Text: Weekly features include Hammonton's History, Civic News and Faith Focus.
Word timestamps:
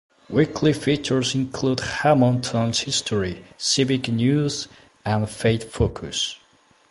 Weekly 0.31 0.73
features 0.73 1.35
include 1.35 1.79
Hammonton's 1.81 2.79
History, 2.79 3.45
Civic 3.55 4.09
News 4.09 4.67
and 5.05 5.29
Faith 5.29 5.71
Focus. 5.71 6.39